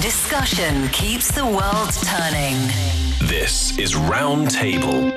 [0.00, 2.54] Discussion keeps the world turning.
[3.28, 5.12] This is Roundtable.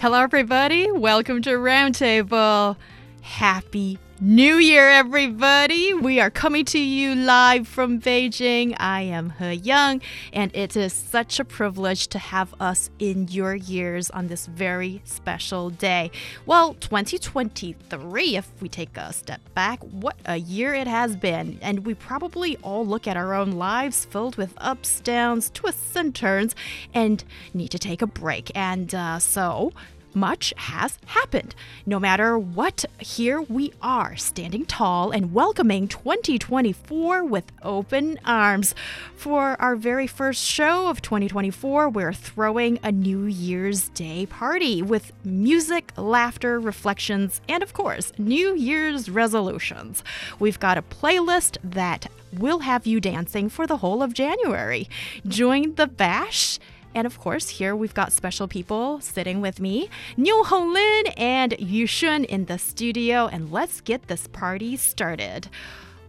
[0.00, 0.90] Hello, everybody.
[0.90, 2.76] Welcome to Roundtable.
[3.20, 5.92] Happy New Year, everybody!
[5.92, 8.74] We are coming to you live from Beijing.
[8.80, 10.00] I am Heyang,
[10.32, 15.02] and it is such a privilege to have us in your ears on this very
[15.04, 16.10] special day.
[16.46, 21.58] Well, 2023, if we take a step back, what a year it has been.
[21.60, 26.14] And we probably all look at our own lives filled with ups, downs, twists, and
[26.14, 26.54] turns,
[26.94, 28.50] and need to take a break.
[28.54, 29.74] And uh, so,
[30.16, 31.54] much has happened.
[31.84, 38.74] No matter what, here we are, standing tall and welcoming 2024 with open arms.
[39.14, 45.12] For our very first show of 2024, we're throwing a New Year's Day party with
[45.24, 50.02] music, laughter, reflections, and of course, New Year's resolutions.
[50.38, 54.88] We've got a playlist that will have you dancing for the whole of January.
[55.26, 56.58] Join the bash
[56.96, 61.86] and of course, here we've got special people sitting with me, Niu Honglin and Yu
[61.86, 65.50] Shun in the studio, and let's get this party started.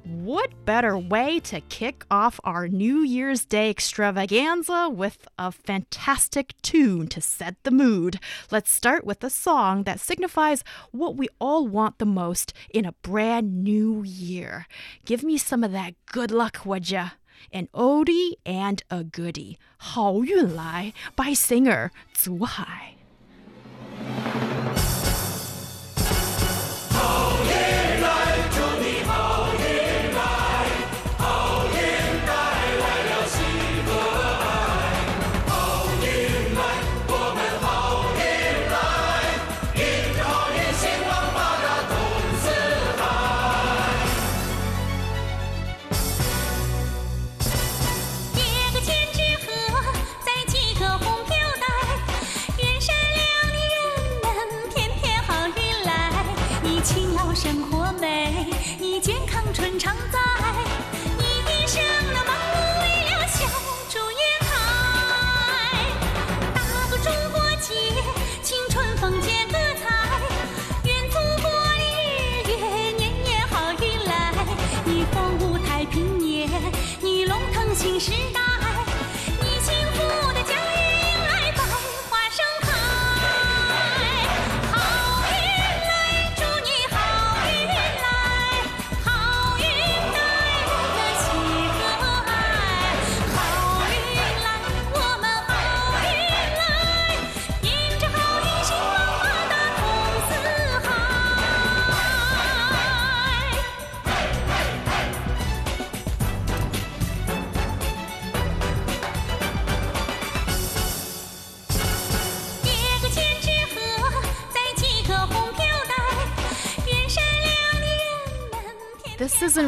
[0.06, 7.08] What better way to kick off our New Year's Day extravaganza with a fantastic tune
[7.10, 8.18] to set the mood?
[8.50, 12.94] Let's start with a song that signifies what we all want the most in a
[12.94, 14.68] brand new year.
[15.04, 17.10] Give me some of that good luck, would ya?
[17.53, 19.57] an oldie and a goodie.
[19.77, 22.96] 好运来 by singer 祖海。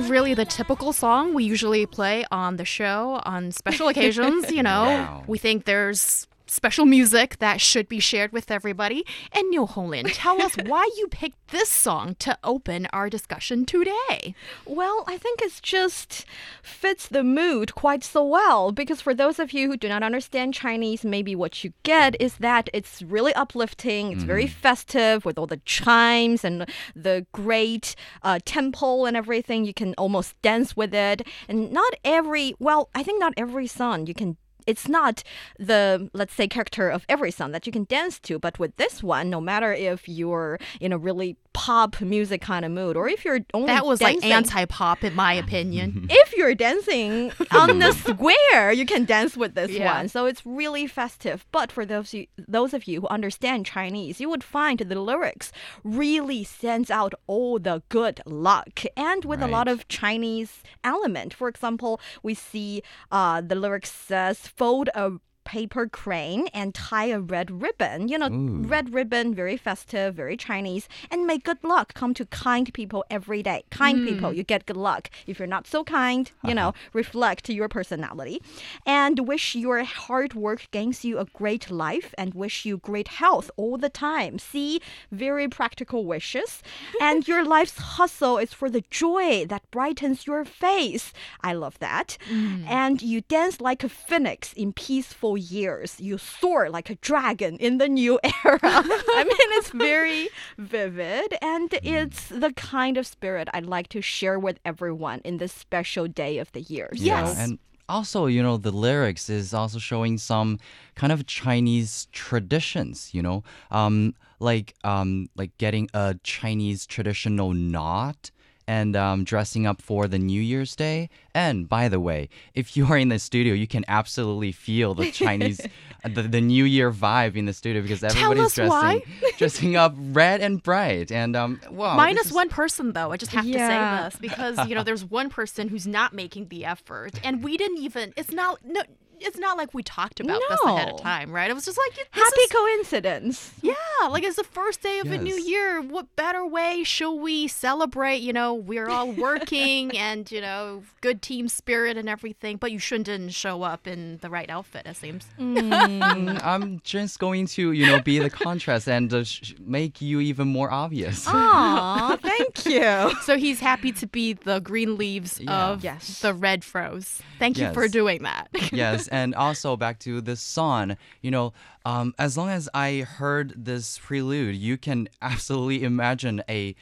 [0.09, 4.52] Really the typical song we usually play on the show on special occasions.
[4.52, 5.24] You know, wow.
[5.28, 9.05] we think there's special music that should be shared with everybody.
[9.31, 14.35] And Niu Honglin, tell us why you picked this song to open our discussion today.
[14.65, 16.25] Well, I think it just
[16.61, 20.53] fits the mood quite so well because for those of you who do not understand
[20.53, 24.27] Chinese, maybe what you get is that it's really uplifting, it's mm.
[24.27, 24.59] very mm-hmm.
[24.59, 29.66] festive with all the chimes and the great uh, temple and everything.
[29.66, 31.27] You can almost dance with it.
[31.47, 34.37] And not every, well, I think not every song you can
[34.69, 35.24] it's not
[35.57, 39.02] the let's say character of every song that you can dance to but with this
[39.02, 43.25] one no matter if you're in a really pop music kind of mood, or if
[43.25, 46.07] you're only that was dancing, like anti-pop in my opinion.
[46.09, 49.93] if you're dancing on the square, you can dance with this yeah.
[49.93, 50.07] one.
[50.07, 51.45] So it's really festive.
[51.51, 55.51] But for those you, those of you who understand Chinese, you would find the lyrics
[55.83, 59.49] really sends out all the good luck, and with right.
[59.49, 61.34] a lot of Chinese element.
[61.34, 65.13] For example, we see uh, the lyrics says "fold a
[65.49, 68.07] paper crane and tie a red ribbon.
[68.07, 68.61] You know, Ooh.
[68.67, 73.41] red ribbon, very festive, very Chinese, and may good luck come to kind people every
[73.41, 73.63] day.
[73.72, 74.09] Kind mm.
[74.09, 75.09] people, you get good luck.
[75.25, 78.43] If you're not so kind, you know, reflect your personality.
[78.85, 83.49] And wish your hard work gains you a great life and wish you great health
[83.57, 84.37] all the time.
[84.37, 84.79] See,
[85.11, 86.61] very practical wishes.
[87.02, 91.11] and your life's hustle is for the joy that brightens your face.
[91.41, 92.19] I love that.
[92.31, 92.67] Mm.
[92.67, 97.78] And you dance like a phoenix in peaceful years, you soar like a dragon in
[97.80, 98.59] the new era.
[98.64, 104.38] I mean, it's very vivid and it's the kind of spirit I'd like to share
[104.38, 106.90] with everyone in this special day of the year.
[106.96, 107.38] So- Yes.
[107.40, 110.59] And also, you know, the lyrics is also showing some
[110.96, 118.32] kind of Chinese traditions, you know, um, like um, like getting a Chinese traditional knot
[118.69, 121.09] and um, dressing up for the New Year's Day.
[121.33, 125.09] And by the way, if you are in the studio, you can absolutely feel the
[125.09, 125.59] Chinese,
[126.05, 129.01] uh, the, the New Year vibe in the studio because everybody's dressing
[129.39, 131.11] dressing up red and bright.
[131.11, 133.11] And um, wow, Minus is- one person, though.
[133.11, 133.57] I just have Yeah.
[133.57, 137.43] to say this because you know there's one person who's not making the effort, and
[137.43, 138.13] we didn't even.
[138.16, 138.83] It's not no.
[139.21, 141.49] It's not like we talked about this ahead of time, right?
[141.49, 143.51] It was just like this Happy is- coincidence.
[143.61, 143.73] Yeah,
[144.09, 145.81] like it's the first day of a new year.
[145.81, 148.17] What better way shall we celebrate?
[148.17, 153.03] You know, we're all working and, you know, good team spirit and everything, but Yushun
[153.03, 155.25] didn't show up in the right outfit, it seems.
[155.39, 160.19] Mm, I'm just going to, you know, be the contrast and uh, sh- make you
[160.21, 161.25] even more obvious.
[161.27, 163.11] Aw, thank you.
[163.23, 165.67] So he's happy to be the green leaves Yeah.
[165.69, 166.21] of Yes.
[166.21, 167.21] the red froze.
[167.39, 168.47] Thank you for doing that.
[168.71, 171.53] yes, and also back to this song, you know,
[171.85, 176.76] um, as long as I heard this prelude, you can absolutely imagine a.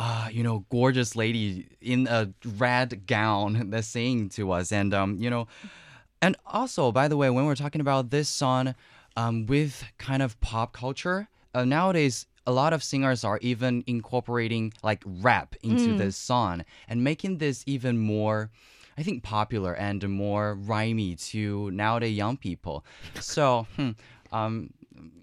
[0.00, 5.16] Uh, you know, gorgeous lady in a red gown that's singing to us, and um,
[5.18, 5.48] you know,
[6.22, 8.76] and also, by the way, when we're talking about this song,
[9.16, 14.72] um, with kind of pop culture, uh, nowadays a lot of singers are even incorporating
[14.82, 18.50] like rap into this song and making this even more.
[18.98, 22.84] I think popular and more rhymey to nowadays young people.
[23.20, 23.90] So, hmm,
[24.32, 24.70] um,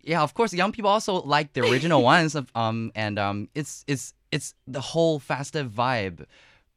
[0.01, 2.36] yeah, of course, young people also like the original ones.
[2.36, 6.25] Of, um, and um, it's it's it's the whole festive vibe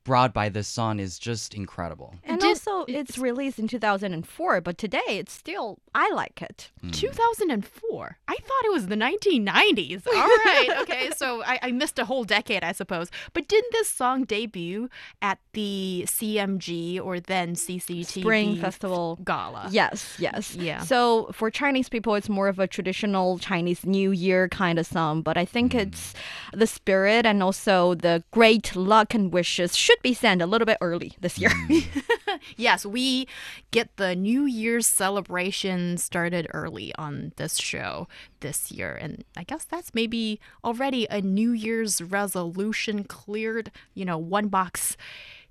[0.03, 2.15] brought by this song is just incredible.
[2.25, 6.71] And Did- also, it's released in 2004, but today it's still, I like it.
[6.81, 6.91] Hmm.
[6.91, 8.19] 2004.
[8.27, 10.07] I thought it was the 1990s.
[10.07, 10.69] All right.
[10.81, 11.11] Okay.
[11.17, 13.11] So I, I missed a whole decade, I suppose.
[13.33, 14.89] But didn't this song debut
[15.23, 19.19] at the CMG or then CCTV Spring Festival.
[19.25, 19.69] Gala?
[19.71, 20.57] Yes, yes.
[20.57, 20.81] Yeah.
[20.81, 25.23] So for Chinese people, it's more of a traditional Chinese New Year kind of song,
[25.23, 25.81] but I think hmm.
[25.81, 26.15] it's
[26.53, 30.79] the spirit and also the great luck and wishes should be sent a little bit
[30.81, 31.51] early this year.
[31.51, 31.79] Hmm.
[32.57, 33.27] Yes, we
[33.71, 38.09] get the New Year's celebration started early on this show
[38.41, 38.95] this year.
[38.95, 44.97] And I guess that's maybe already a New Year's resolution cleared, you know, one box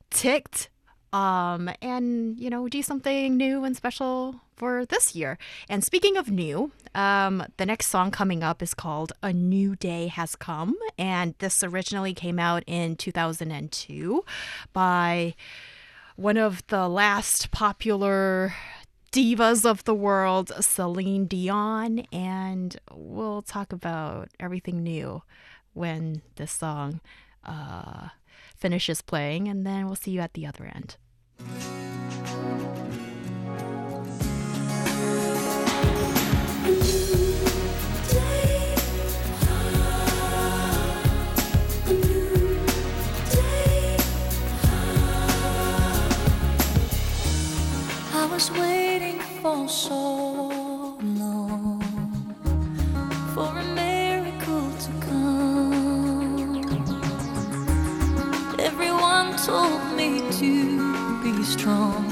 [0.09, 0.69] ticked.
[1.13, 5.37] Um, and you know, do something new and special for this year.
[5.69, 10.07] And speaking of new, um, the next song coming up is called A New Day
[10.07, 10.75] Has Come.
[10.97, 14.25] And this originally came out in 2002
[14.73, 15.33] by
[16.17, 18.53] one of the last popular
[19.11, 25.21] divas of the world, Celine Dion, and we'll talk about everything new
[25.73, 26.99] when this song
[27.45, 28.09] uh,
[28.57, 30.97] finishes playing, and then we'll see you at the other end.
[48.31, 51.81] Was waiting for so long
[53.33, 56.61] for a miracle to come.
[58.59, 60.53] Everyone told me to
[61.23, 62.06] be strong.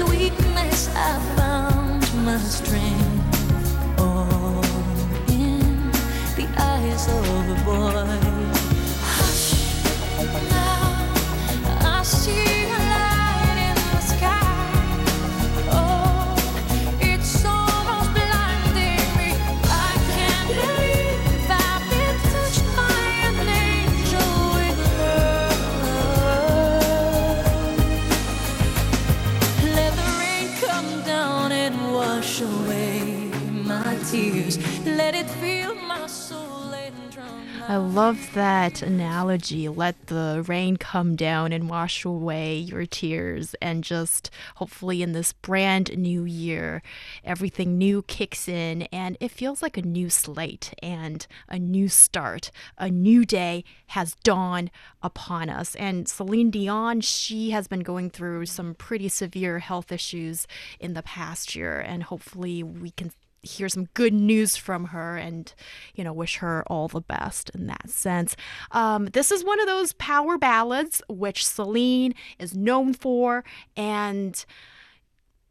[0.00, 4.00] Was weakness, I found my strength.
[4.00, 4.64] All
[5.28, 5.90] in
[6.36, 8.23] the eyes of a boy.
[37.74, 39.68] I love that analogy.
[39.68, 43.56] Let the rain come down and wash away your tears.
[43.60, 46.84] And just hopefully in this brand new year,
[47.24, 52.52] everything new kicks in and it feels like a new slate and a new start.
[52.78, 54.70] A new day has dawned
[55.02, 55.74] upon us.
[55.74, 60.46] And Celine Dion, she has been going through some pretty severe health issues
[60.78, 61.80] in the past year.
[61.80, 63.10] And hopefully we can
[63.44, 65.52] hear some good news from her and
[65.94, 68.36] you know wish her all the best in that sense.
[68.70, 73.44] Um, this is one of those power ballads which celine is known for.
[73.76, 74.44] And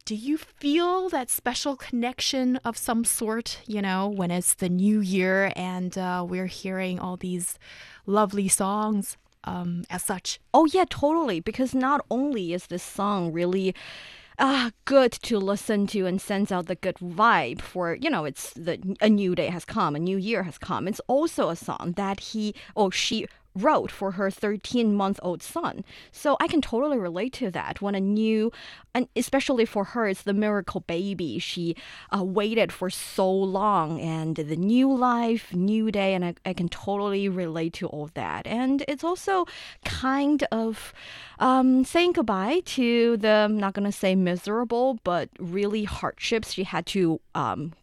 [0.05, 4.99] do you feel that special connection of some sort you know when it's the new
[4.99, 7.57] year and uh, we're hearing all these
[8.05, 10.39] lovely songs um, as such?
[10.53, 11.39] Oh yeah, totally.
[11.39, 13.75] Because not only is this song really
[14.39, 18.53] uh, good to listen to and sends out the good vibe for you know it's
[18.53, 20.87] the a new day has come, a new year has come.
[20.87, 25.83] It's also a song that he or she wrote for her 13 month old son.
[26.11, 27.81] So I can totally relate to that.
[27.81, 28.51] When a new,
[28.93, 31.39] and especially for her, it's the miracle baby.
[31.39, 31.75] She
[32.15, 36.69] uh, waited for so long and the new life, new day, and I, I can
[36.69, 38.47] totally relate to all that.
[38.47, 39.45] And it's also
[39.85, 40.93] kind of
[41.39, 46.63] um, saying goodbye to the, I'm not going to say miserable, but really hardships she
[46.63, 47.73] had to um,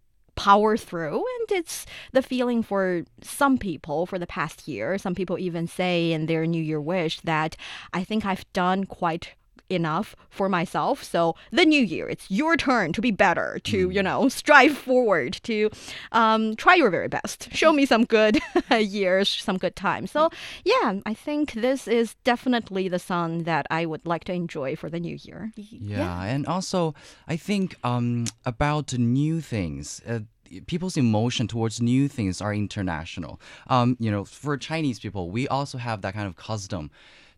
[0.41, 4.97] power through and it's the feeling for some people for the past year.
[4.97, 7.57] Some people even say in their new year wish that
[7.93, 9.35] i think i've done quite
[9.71, 11.03] enough for myself.
[11.03, 15.39] So the new year it's your turn to be better to you know strive forward
[15.45, 15.71] to
[16.13, 17.49] um, try your very best.
[17.53, 18.41] Show me some good
[18.79, 20.31] years some good time so
[20.65, 24.91] yeah i think this is definitely the song that i would like to enjoy for
[24.91, 25.53] the new year.
[25.57, 26.95] Yeah, and also
[27.29, 30.01] I think um, about new things.
[30.07, 30.21] Uh,
[30.67, 33.41] people's emotion towards new things are international.
[33.69, 36.91] Um, you know, for Chinese people, we also have that kind of custom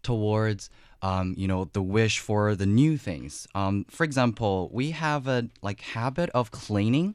[0.03, 0.71] towards
[1.03, 3.47] um, you know the wish for the new things.
[3.55, 7.15] Um, for example, we have a like habit of cleaning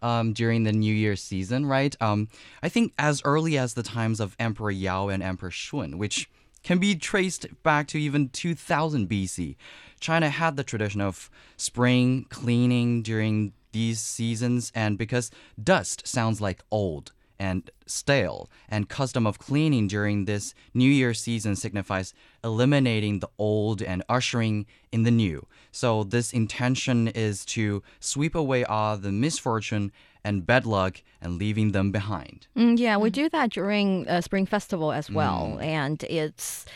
[0.00, 1.94] um, during the New Year season, right?
[2.00, 2.28] Um,
[2.62, 6.30] I think as early as the times of Emperor Yao and Emperor Shun, which
[6.62, 9.56] can be traced back to even 2000 BC.
[10.00, 15.30] China had the tradition of spring cleaning during these seasons, and because
[15.62, 21.56] dust sounds like old and stale, and custom of cleaning during this New Year season
[21.56, 25.46] signifies eliminating the old and ushering in the new.
[25.70, 29.92] So this intention is to sweep away all the misfortune
[30.26, 32.48] and bad luck and leaving them behind.
[32.56, 35.56] Mm, yeah, we do that during uh, Spring Festival as well.
[35.60, 36.66] And it's,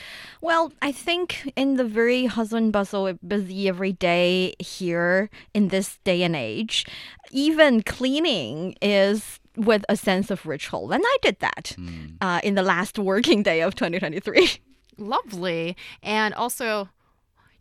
[0.40, 5.99] well, I think in the very hustle and bustle, busy every day here in this
[6.05, 6.87] day and age,
[7.33, 10.92] even cleaning is with a sense of ritual.
[10.92, 11.76] And I did that
[12.21, 14.49] uh, in the last working day of 2023.
[14.99, 16.90] lovely and also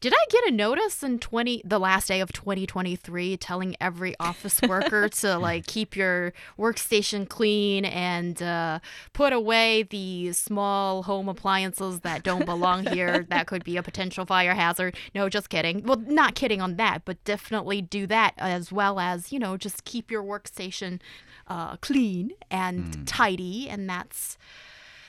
[0.02, 4.62] did I get a notice in 20 the last day of 2023 telling every office
[4.68, 8.80] worker to like keep your workstation clean and uh,
[9.12, 14.26] put away the small home appliances that don't belong here that could be a potential
[14.26, 14.96] fire hazard.
[15.14, 15.84] No, just kidding.
[15.84, 19.84] Well, not kidding on that, but definitely do that as well as, you know, just
[19.84, 21.02] keep your workstation
[21.50, 24.38] uh, clean and tidy and that's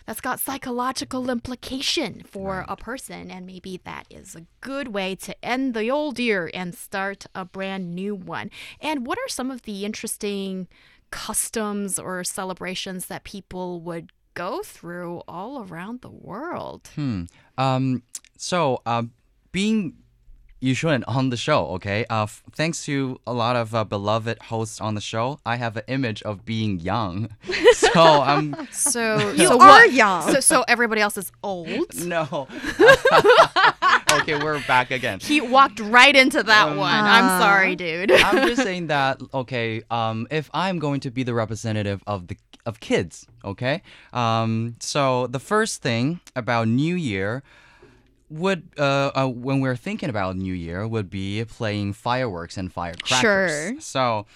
[0.07, 5.45] that's got psychological implication for a person and maybe that is a good way to
[5.45, 8.51] end the old year and start a brand new one.
[8.81, 10.67] And what are some of the interesting
[11.13, 16.91] customs or celebrations that people would go through all around the world?
[17.57, 18.03] Um,
[18.37, 19.13] so, um,
[19.53, 19.95] being
[20.63, 24.79] Yushun on the show, okay, uh, f- thanks to a lot of uh, beloved hosts
[24.79, 27.31] on the show, I have an image of being young.
[27.73, 30.31] so, I'm so You so are what- young.
[30.35, 32.47] so, so everybody else is old no.
[34.13, 35.19] okay, we're back again.
[35.21, 40.27] he walked right into that one i'm sorry dude I'm just saying that okay, um,
[40.31, 42.37] if I'm going to be the representative of the
[42.67, 43.81] of kids, okay,
[44.13, 47.43] um, so the first thing about New Year,
[48.31, 53.51] would uh, uh when we're thinking about New Year would be playing fireworks and firecrackers.
[53.51, 53.81] Sure.
[53.81, 54.27] So,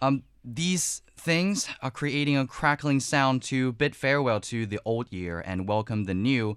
[0.00, 5.40] um, these things are creating a crackling sound to bid farewell to the old year
[5.40, 6.56] and welcome the new.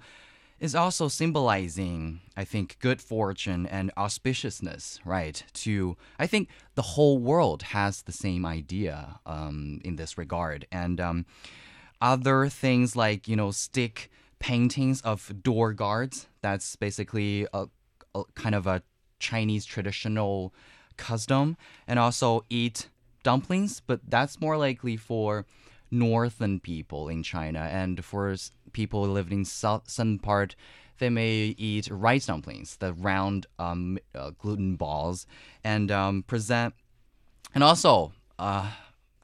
[0.59, 5.41] Is also symbolizing, I think, good fortune and auspiciousness, right?
[5.53, 10.99] To I think the whole world has the same idea um, in this regard, and
[10.99, 11.25] um,
[12.01, 16.27] other things like you know stick paintings of door guards.
[16.41, 17.67] That's basically a,
[18.15, 18.83] a kind of a
[19.19, 20.53] Chinese traditional
[20.97, 22.89] custom, and also eat
[23.23, 25.45] dumplings, but that's more likely for
[25.91, 28.35] northern people in China, and for
[28.71, 30.55] people living in south southern part.
[30.99, 35.25] They may eat rice dumplings, the round um, uh, gluten balls,
[35.63, 36.73] and um, present
[37.53, 38.69] and also, uh,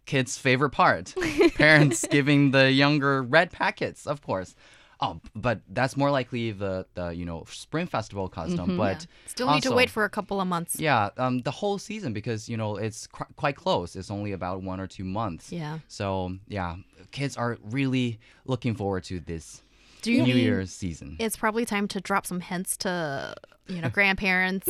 [0.05, 1.13] kids' favorite part
[1.55, 4.55] parents giving the younger red packets, of course.
[5.01, 8.77] Oh, but that's more likely the, the you know spring festival custom.
[8.77, 10.79] But Still need to wait for a couple of months.
[10.79, 13.95] yeah, um, the whole season because you know it's qu- quite close.
[13.95, 15.51] It's only about one or two months.
[15.51, 15.79] Yeah.
[15.89, 16.77] So yeah,
[17.11, 19.61] kids are really looking forward to this
[20.01, 21.17] Do you New Year's season.
[21.19, 23.35] it's probably time to drop some hints to
[23.67, 24.69] you know grandparents,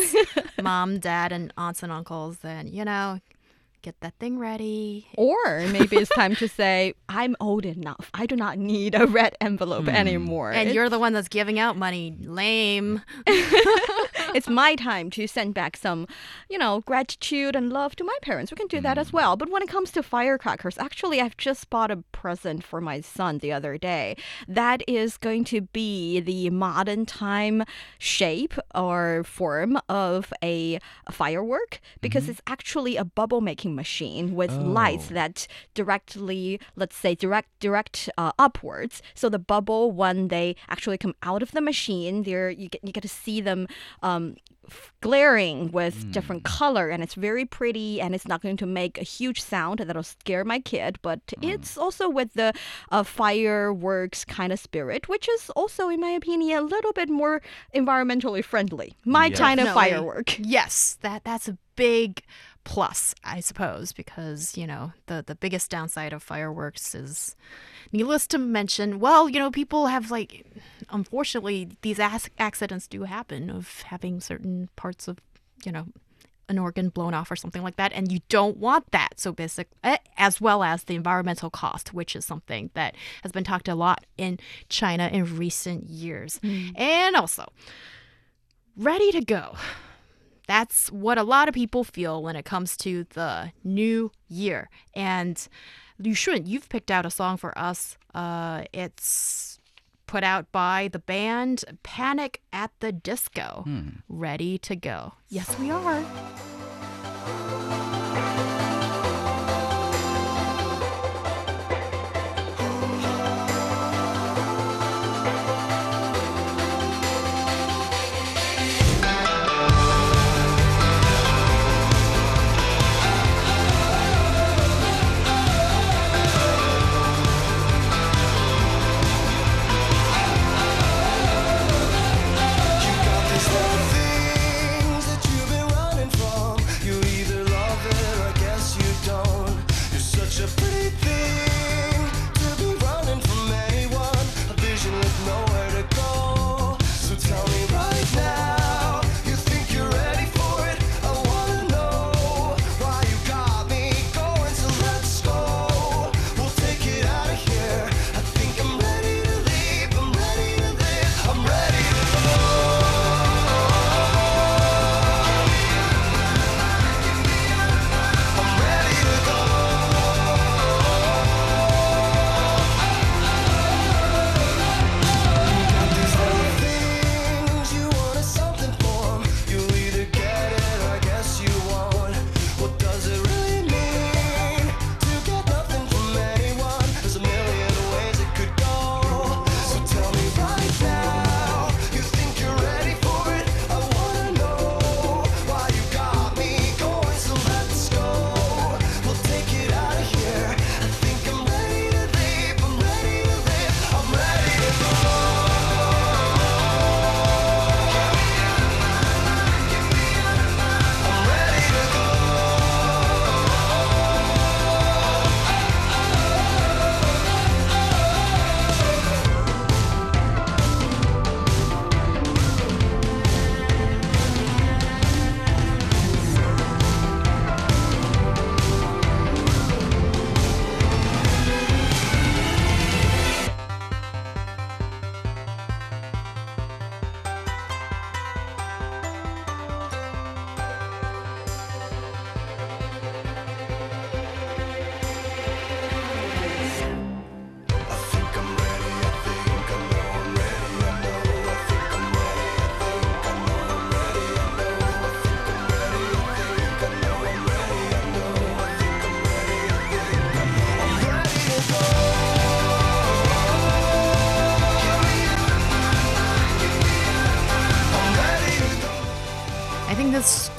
[0.62, 2.40] mom, dad, and aunts and uncles?
[2.40, 3.20] Then you know,
[3.86, 5.08] get that thing ready.
[5.16, 8.10] Or maybe it's time to say, I'm old enough.
[8.16, 9.90] I do not need a red envelope hmm.
[9.90, 10.52] anymore.
[10.52, 12.18] And It's- you're the one that's giving out money.
[12.20, 13.04] Lame.
[14.36, 16.06] it's my time to send back some,
[16.50, 18.52] you know, gratitude and love to my parents.
[18.52, 19.38] We can do that as well.
[19.38, 23.38] But when it comes to firecrackers, actually, I've just bought a present for my son
[23.38, 24.18] the other day.
[24.46, 27.64] That is going to be the modern time
[27.98, 34.52] shape or form of a, a firework because it's actually a bubble making machine with
[34.52, 39.02] lights that directly, let's say, direct direct uh, upwards.
[39.14, 42.92] So the bubble when they actually come out of the machine, there you get you
[42.92, 43.68] get to see them
[44.04, 44.36] um, Um,
[44.68, 46.58] f- glaring with different mm.
[46.58, 50.04] color, and it's very pretty, and it's not going to make a huge sound that'll
[50.04, 50.98] scare my kid.
[51.02, 51.54] But mm.
[51.54, 52.54] it's also with the
[52.92, 57.42] uh, fireworks kind of spirit, which is also, in my opinion, a little bit more
[57.74, 58.96] environmentally friendly.
[59.06, 59.40] My Yes.
[59.40, 59.92] kind of Definitely.
[59.92, 60.40] firework.
[60.40, 62.22] Yes, that that's a big
[62.66, 67.36] plus, I suppose, because you know the the biggest downside of fireworks is,
[67.94, 70.46] needless to mention, well, you know, people have like,
[70.90, 75.20] unfortunately, these ac- accidents do happen of having certain parts of,
[75.64, 75.86] you know.
[76.48, 79.20] An organ blown off or something like that, and you don't want that.
[79.20, 83.44] So basic, eh, as well as the environmental cost, which is something that has been
[83.44, 84.38] talked a lot in
[84.70, 86.40] China in recent years,
[86.76, 87.52] and also
[88.78, 89.56] ready to go.
[90.48, 94.70] That's what a lot of people feel when it comes to the new year.
[94.94, 95.48] And
[96.02, 96.48] Yushun.
[96.48, 97.98] You've picked out a song for us.
[98.14, 99.60] Uh, it's
[100.08, 103.66] put out by the band Panic at the Disco.
[104.08, 105.14] Ready to go.
[105.30, 106.04] Yes, we are.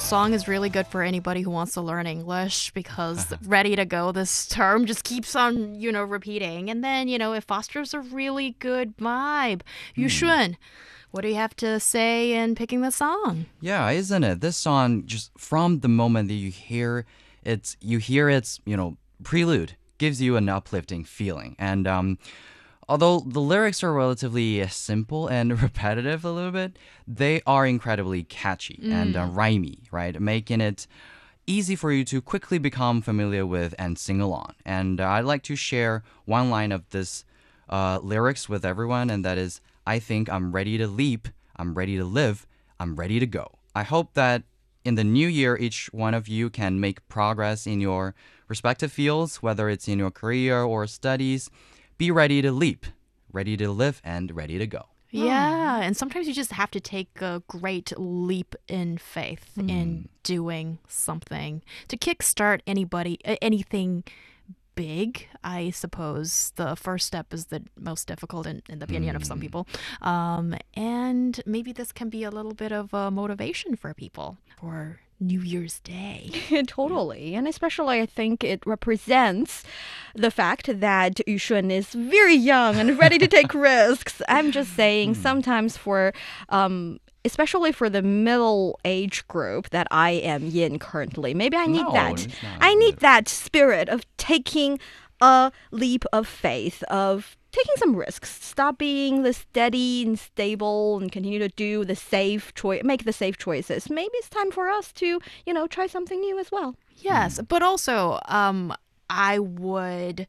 [0.07, 4.13] Song is really good for anybody who wants to learn English because ready to go
[4.13, 6.69] this term just keeps on, you know, repeating.
[6.69, 9.63] And then, you know, it fosters a really good vibe.
[9.97, 10.55] Yushun,
[11.11, 13.47] what do you have to say in picking the song?
[13.59, 14.39] Yeah, isn't it?
[14.39, 17.05] This song just from the moment that you hear
[17.43, 21.57] it's you hear its, you know, prelude gives you an uplifting feeling.
[21.59, 22.17] And um
[22.89, 28.79] although the lyrics are relatively simple and repetitive a little bit, they are incredibly catchy
[28.83, 30.19] and uh, rhymey, right?
[30.19, 30.87] Making it
[31.45, 34.53] easy for you to quickly become familiar with and sing along.
[34.65, 37.23] And uh, I'd like to share one line of this
[37.69, 41.97] uh, lyrics with everyone, and that is I think I'm ready to leap, I'm ready
[41.97, 42.45] to live,
[42.79, 43.59] I'm ready to go.
[43.73, 44.43] I hope that
[44.83, 48.15] in the new year, each one of you can make progress in your
[48.47, 51.49] respective fields, whether it's in your career or studies.
[51.97, 52.85] Be ready to leap,
[53.31, 54.85] ready to live, and ready to go.
[55.09, 55.83] Yeah, hmm.
[55.83, 60.01] and sometimes you just have to take a great leap in faith in hmm.
[60.23, 64.03] doing something to kickstart anybody anything
[64.75, 65.27] big.
[65.43, 69.39] I suppose the first step is the most difficult in, in the opinion of some
[69.39, 69.43] hmm.
[69.43, 69.67] people.
[70.01, 74.99] Um, and maybe this can be a little bit of a motivation for people for
[75.19, 76.29] New Year's Day.
[76.67, 77.35] totally.
[77.35, 79.63] And especially, I think it represents
[80.15, 84.21] the fact that Yushun is very young and ready to take risks.
[84.27, 86.13] I'm just saying, sometimes for.
[86.49, 91.81] Um, Especially for the middle age group that I am in currently, maybe I need
[91.81, 92.25] No, that.
[92.61, 94.79] I need that spirit of taking
[95.19, 98.29] a leap of faith, of taking some risks.
[98.45, 103.13] Stop being the steady and stable and continue to do the safe choice, make the
[103.13, 103.89] safe choices.
[103.89, 106.75] Maybe it's time for us to, you know, try something new as well.
[106.97, 108.73] Yes, but also, um,
[109.09, 110.27] I would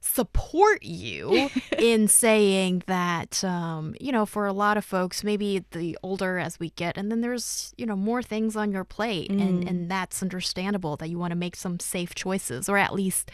[0.00, 5.96] support you in saying that, um, you know, for a lot of folks, maybe the
[6.02, 9.68] older as we get, and then there's, you know, more things on your plate, and,
[9.68, 13.30] and that's understandable that you want to make some safe choices or at least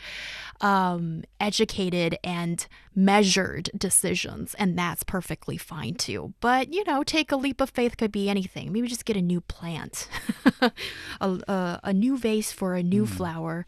[0.61, 6.35] um, educated and measured decisions, and that's perfectly fine too.
[6.41, 8.73] But, you know, take a leap of faith could be anything.
[8.73, 10.09] Maybe just get a new plant,
[10.61, 10.73] a,
[11.21, 13.67] a, a new vase for a new flower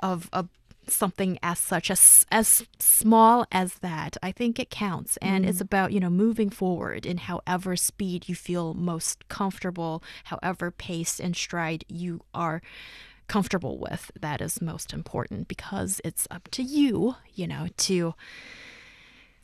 [0.00, 0.46] of a
[0.88, 5.16] something as such as as small as that i think it counts.
[5.18, 5.62] And it's mm.
[5.62, 11.36] about you know moving forward in however speed you feel most comfortable however pace and
[11.36, 12.62] stride you are
[13.28, 18.14] comfortable with that is most important because it's up to you you know to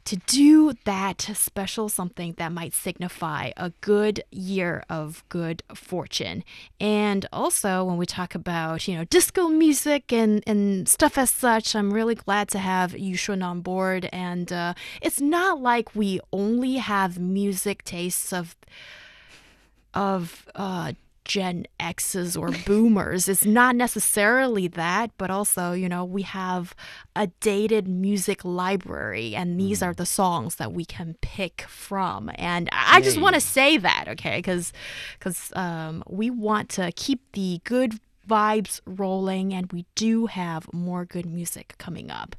[0.04, 6.44] to do that special something that might signify a good year of good fortune.
[6.80, 11.76] And also, when we talk about, you know, disco music and, and stuff as such,
[11.76, 14.08] I'm really glad to have Yushun on board.
[14.12, 18.56] And uh, it's not like we only have music tastes of
[19.94, 20.92] of uh,
[21.24, 23.28] Gen X's or boomers.
[23.28, 26.74] it's not necessarily that, but also, you know, we have
[27.14, 32.30] a dated music library, and these are the songs that we can pick from.
[32.34, 34.38] And I just want to say that, okay?
[34.38, 34.72] Because
[35.54, 41.26] um, we want to keep the good vibes rolling, and we do have more good
[41.26, 42.36] music coming up.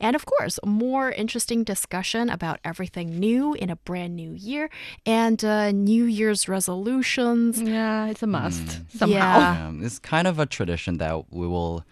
[0.00, 4.70] And of course, more interesting discussion about everything new in a brand new year
[5.04, 7.60] and uh, New Year's resolutions.
[7.60, 9.14] Yeah, it's a must somehow.
[9.14, 9.66] Yeah.
[9.68, 11.84] Um, it's kind of a tradition that we will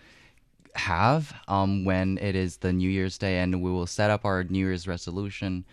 [0.75, 4.45] have um, when it is the New Year's Day, and we will set up our
[4.45, 5.65] New Year's resolution.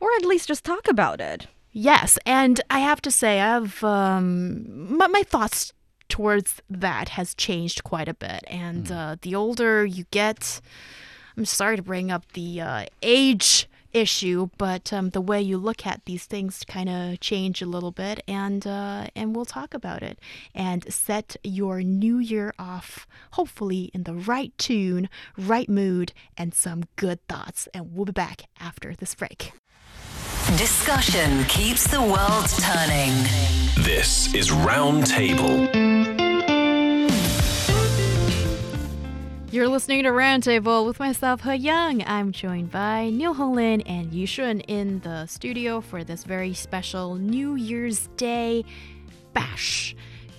[0.00, 1.46] Or at least just talk about it.
[1.72, 5.72] Yes, and I have to say, I've um, my, my thoughts
[6.08, 8.44] towards that has changed quite a bit.
[8.46, 10.60] And uh, the older you get,
[11.36, 15.86] I'm sorry to bring up the uh, age issue, but um, the way you look
[15.86, 20.02] at these things kind of change a little bit, and uh, and we'll talk about
[20.02, 20.18] it
[20.54, 26.84] and set your new year off, hopefully in the right tune, right mood, and some
[26.96, 27.68] good thoughts.
[27.74, 29.52] And we'll be back after this break.
[30.56, 33.12] Discussion keeps the world turning.
[33.84, 35.81] This is Roundtable.
[39.52, 42.02] You're listening to Roundtable with myself, Heyang.
[42.06, 47.56] I'm joined by Niu Honglin and Yushun in the studio for this very special New
[47.56, 48.64] Year's Day
[49.34, 49.94] bash.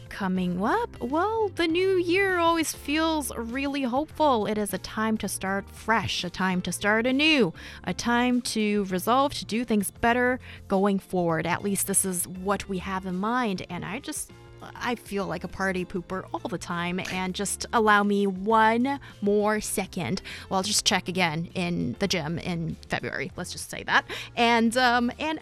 [0.10, 4.48] Coming up, well, the new year always feels really hopeful.
[4.48, 8.86] It is a time to start fresh, a time to start anew, a time to
[8.86, 11.46] resolve to do things better going forward.
[11.46, 13.64] At least this is what we have in mind.
[13.70, 14.32] And I just
[14.76, 19.62] I feel like a party pooper all the time, and just allow me one more
[19.62, 20.22] second.
[20.50, 23.32] Well, I'll just check again in the gym in February.
[23.36, 24.06] Let's just say that.
[24.36, 25.40] And um, and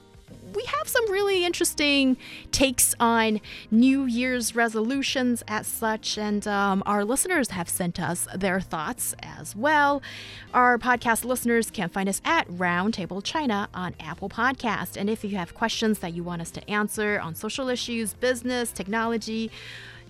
[0.54, 2.18] we have some really interesting
[2.52, 8.60] takes on New Year's resolutions as such, and um, our listeners have sent us their
[8.60, 10.02] thoughts as well.
[10.54, 15.38] Our podcast listeners can find us at Roundtable China on Apple Podcast, and if you
[15.38, 19.52] have questions that you want us to answer on social issues, business, technology.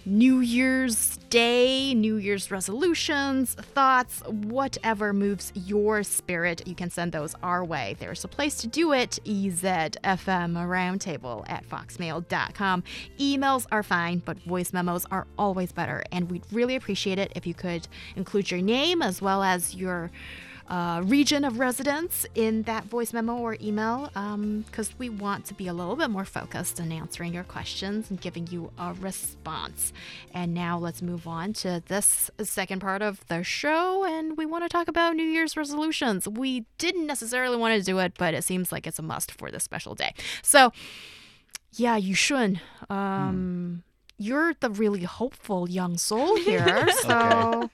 [0.05, 7.35] New Year's Day, New Year's resolutions, thoughts, whatever moves your spirit, you can send those
[7.43, 7.95] our way.
[7.99, 12.83] There's a place to do it EZFM Roundtable at foxmail.com.
[13.19, 16.03] Emails are fine, but voice memos are always better.
[16.11, 20.09] And we'd really appreciate it if you could include your name as well as your
[20.67, 24.10] uh, region of residence in that voice memo or email
[24.65, 28.21] because we want to be a little bit more focused in answering your questions and
[28.21, 29.91] giving you a response.
[30.34, 34.63] And now let's move on to this second part of the show, and we want
[34.63, 36.28] to talk about New Year's resolutions.
[36.28, 39.52] We didn't necessarily want to do it, but it seems like it's a must for
[39.52, 40.13] this special day.
[40.41, 40.71] So,
[41.74, 43.84] yeah, Yushun, um,
[44.17, 46.89] you're the really hopeful young soul here.
[47.02, 47.69] So,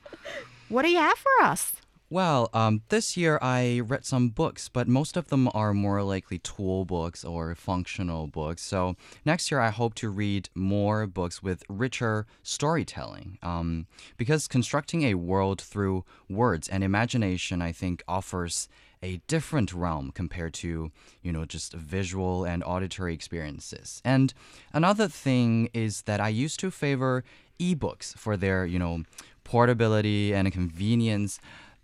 [0.70, 1.74] what do you have for us?
[2.10, 6.40] Well, um, this year I read some books, but most of them are more likely
[6.40, 8.62] tool books or functional books.
[8.62, 13.40] So next year I hope to read more books with richer storytelling.
[13.44, 18.70] Um, because constructing a world through words and imagination, I think, offers
[19.04, 20.92] a different realm compared to,
[21.22, 24.02] you know, just visual and auditory experiences.
[24.06, 24.34] And
[24.72, 27.26] another thing is that I used to favor
[27.60, 29.04] ebooks for their, you know,
[29.44, 31.40] portability and convenience.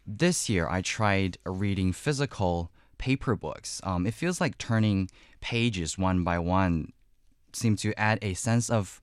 [0.05, 3.81] This year, I tried reading physical paper books.
[3.83, 5.09] Um, it feels like turning
[5.41, 6.91] pages one by one
[7.53, 9.01] seems to add a sense of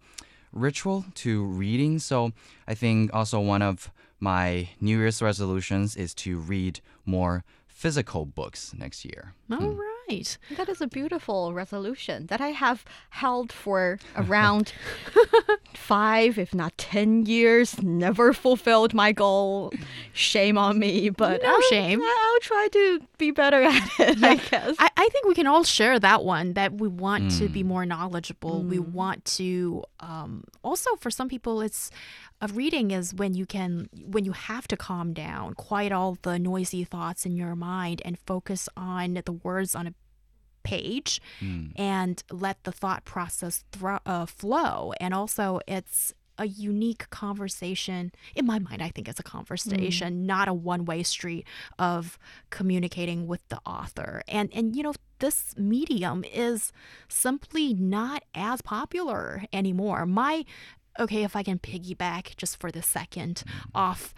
[0.53, 1.99] ritual to reading.
[1.99, 2.33] So
[2.67, 8.75] I think also one of my New Year's resolutions is to read more physical books
[8.77, 9.35] next year.
[9.51, 10.00] All right.
[10.57, 14.73] That is a beautiful resolution that I have held for around
[15.75, 17.81] five, if not ten years.
[17.83, 19.73] Never fulfilled my goal.
[20.13, 22.01] Shame on me, but No I'll, shame.
[22.03, 24.23] I'll try to be better at it.
[24.23, 24.77] I guess.
[24.79, 27.87] I, I think we can all share that one that we want to be more
[27.87, 28.63] knowledgeable.
[28.63, 31.91] We want to um, also for some people it's
[32.41, 36.39] a reading is when you can when you have to calm down, quiet all the
[36.39, 39.95] noisy thoughts in your mind and focus on the words on a
[40.63, 41.21] page
[41.77, 44.93] and let the thought process thro- uh, flow.
[45.01, 48.13] And also it's a unique conversation.
[48.35, 51.47] In my mind, I think it's a conversation, not a one-way street
[51.79, 54.23] of communicating with the author.
[54.27, 56.73] And and you know, this medium is
[57.09, 60.07] simply not as popular anymore.
[60.07, 60.47] My
[60.99, 63.43] okay, if I can piggyback just for the second
[63.75, 64.15] off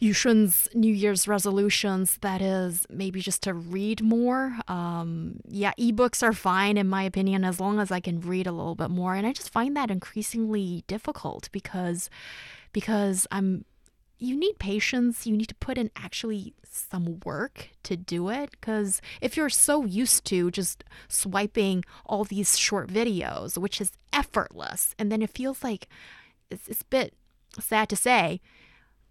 [0.00, 4.56] Yushun's New Year's resolutions, that is maybe just to read more.
[4.68, 8.52] Um, yeah, ebooks are fine in my opinion as long as I can read a
[8.52, 12.10] little bit more, and I just find that increasingly difficult because
[12.72, 13.64] because I'm
[14.18, 15.26] you need patience.
[15.26, 18.50] You need to put in actually some work to do it.
[18.52, 24.94] Because if you're so used to just swiping all these short videos, which is effortless,
[24.98, 25.88] and then it feels like
[26.50, 27.14] it's, it's a bit
[27.60, 28.40] sad to say,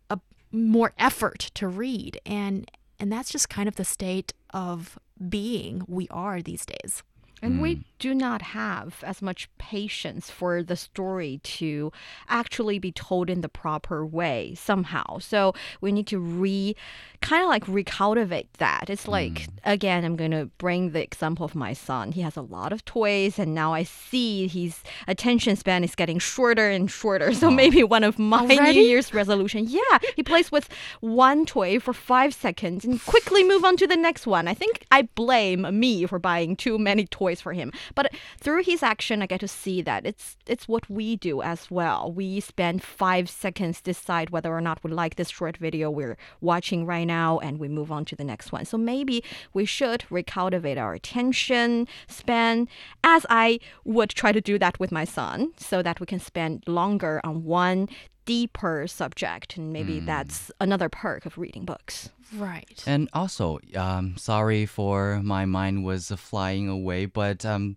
[0.10, 0.20] a
[0.52, 4.98] more effort to read, and and that's just kind of the state of
[5.30, 7.04] being we are these days.
[7.44, 7.82] And we hmm.
[8.00, 11.92] do not have as much patience for the story to
[12.30, 15.20] actually be told in the proper way somehow.
[15.20, 16.76] So we need to re
[17.22, 18.90] kind of like recultivate that.
[18.90, 19.52] It's like, hmm.
[19.64, 22.12] again, I'm going to bring the example of my son.
[22.14, 26.20] He has a lot of toys, and now I see his attention span is getting
[26.20, 27.34] shorter and shorter.
[27.34, 28.80] So maybe one of my Already?
[28.80, 30.70] New Year's resolution, yeah, he plays with
[31.02, 34.48] one toy for five seconds and quickly move on to the next one.
[34.48, 37.72] I think I blame me for buying too many toys for him.
[37.96, 41.72] But through his action, I get to see that it's it's what we do as
[41.72, 42.12] well.
[42.12, 46.86] We spend five seconds decide whether or not we like this short video we're watching
[46.86, 48.66] right now, and we move on to the next one.
[48.66, 52.68] So maybe we should recultivate our attention span,
[53.04, 56.64] as I would try to do that with my son, so that we can spend
[56.68, 57.90] longer on one
[58.26, 62.10] deeper subject, and maybe that's another perk of reading books.
[62.36, 62.84] Right.
[62.88, 67.76] And also, um, sorry for my mind was flying away, but um,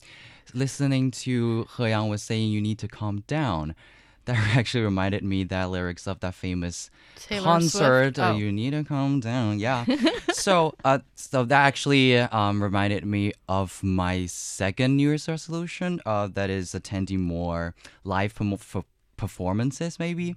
[0.55, 3.75] listening to Heyang was saying you need to calm down.
[4.27, 8.19] That actually reminded me that lyrics of that famous Taylor concert.
[8.19, 8.37] Uh, Oh.
[8.37, 9.61] you need to calm down.
[9.61, 9.85] Yeah.
[10.33, 16.01] so, uh, so that actually um, reminded me of my second New Year's resolution.
[16.05, 18.83] Uh, that is attending more live permo- f-
[19.17, 20.37] performances, maybe.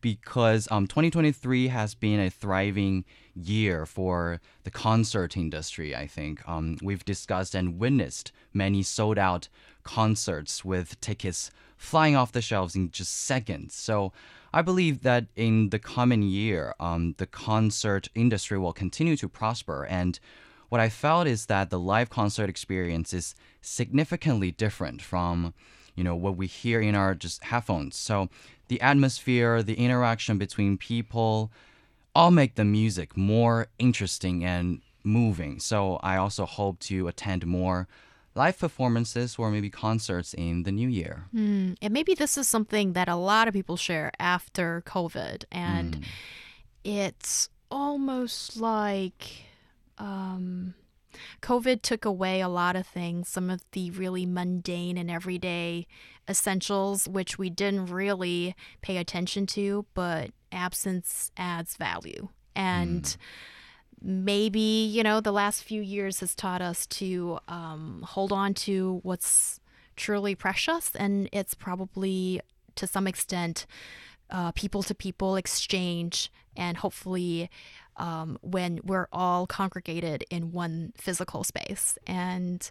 [0.00, 5.94] because um, 2023 has been a thriving year for the concert industry.
[5.94, 9.48] I think um, we've discussed and witnessed many sold out
[9.82, 13.74] concerts with tickets flying off the shelves in just seconds.
[13.74, 14.12] So
[14.52, 19.86] I believe that in the coming year, um, the concert industry will continue to prosper.
[19.86, 20.18] And
[20.68, 25.54] what I felt is that the live concert experience is significantly different from,
[26.00, 27.94] you know, what we hear in our just headphones.
[27.94, 28.30] So
[28.68, 31.52] the atmosphere, the interaction between people,
[32.14, 35.60] all make the music more interesting and moving.
[35.60, 37.86] So I also hope to attend more
[38.34, 41.24] live performances or maybe concerts in the new year.
[41.34, 45.44] Mm, and maybe this is something that a lot of people share after COVID.
[45.52, 46.06] And
[46.82, 49.44] it's almost like
[49.98, 50.29] um,
[51.50, 55.88] COVID took away a lot of things, some of the really mundane and everyday
[56.28, 62.28] essentials, which we didn't really pay attention to, but absence adds value.
[62.54, 63.16] And
[64.00, 69.00] maybe you know the last few years has taught us to um, hold on to
[69.02, 69.58] what's
[69.96, 72.40] truly precious and it's probably
[72.76, 73.66] to some extent
[74.54, 77.50] people to people exchange and hopefully
[78.00, 81.98] um, when we're all congregated in one physical space.
[82.06, 82.68] And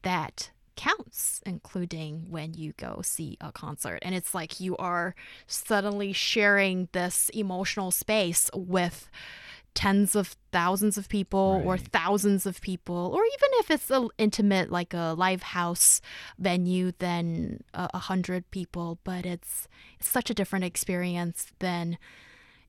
[0.00, 3.98] that counts including when you go see a concert.
[4.00, 5.14] And it's like you are
[5.46, 9.10] suddenly sharing this emotional space with
[9.74, 13.12] tens of thousands of people or thousands of people.
[13.14, 16.00] Or even if it's a intimate like a live house
[16.38, 18.98] venue than a a hundred people.
[19.04, 19.68] But it's,
[20.00, 21.98] it's such a different experience than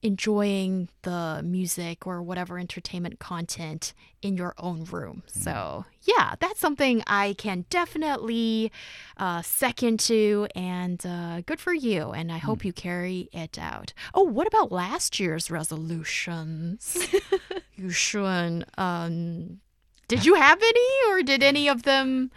[0.04, 5.24] enjoying the music or whatever entertainment content in your own room.
[5.28, 8.72] So, yeah, that's something I can definitely
[9.18, 12.12] uh, second to, and uh, good for you.
[12.12, 13.94] And I hope you carry it out.
[14.14, 16.98] Oh, what about last year's resolutions?
[17.76, 18.66] you should.
[18.78, 19.62] Um,
[20.10, 22.30] did you have any, or did any of them?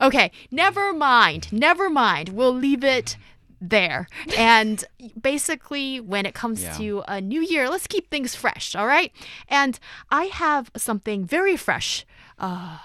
[0.00, 1.52] Okay, never mind.
[1.52, 2.30] Never mind.
[2.30, 3.16] We'll leave it
[3.62, 4.08] there.
[4.36, 4.84] And
[5.20, 6.76] basically, when it comes Yeah.
[6.78, 9.12] to a new year, let's keep things fresh, all right?
[9.48, 9.78] And
[10.10, 12.04] I have something very fresh.
[12.38, 12.78] Uh,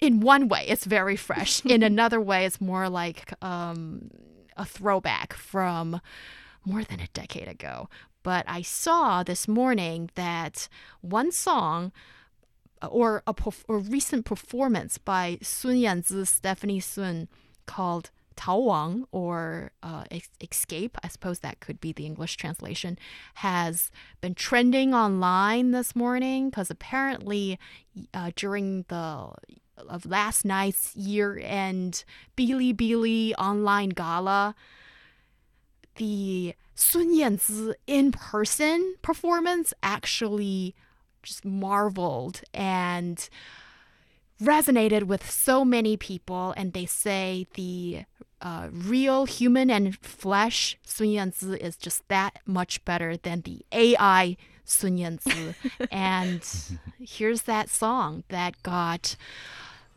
[0.00, 1.64] in one way, it's very fresh.
[1.66, 4.10] in another way, it's more like um,
[4.56, 6.00] a throwback from
[6.64, 7.88] more than a decade ago.
[8.22, 10.68] But I saw this morning that
[11.00, 11.92] one song
[12.88, 17.28] or a, perf- a recent performance by Sun Yanzi, Stephanie Sun,
[17.66, 20.04] called Tao Wang or uh,
[20.40, 22.96] Escape, I suppose that could be the English translation,
[23.34, 27.58] has been trending online this morning because apparently
[28.14, 29.32] uh, during the
[29.88, 32.04] of last night's year-end
[32.36, 34.54] Bilibili online gala,
[35.96, 40.76] the Sun Yanzi in-person performance actually
[41.24, 42.42] just marveled.
[42.54, 43.28] And
[44.42, 48.04] resonated with so many people and they say the
[48.40, 54.36] uh, real human and flesh Sun Yanzi is just that much better than the AI
[54.64, 55.54] Sun Yanzi.
[55.90, 56.42] and
[57.00, 59.16] here's that song that got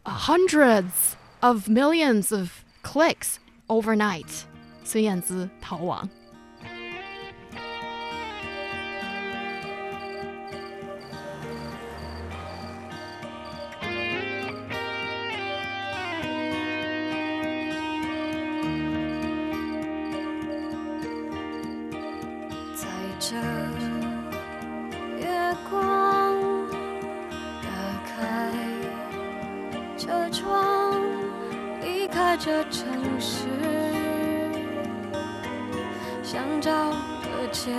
[0.05, 4.45] hundreds of millions of clicks overnight.
[4.83, 6.09] Sun Yanzi 逃亡。
[32.31, 32.87] 离开这城
[33.19, 33.45] 市，
[36.23, 37.71] 想找个解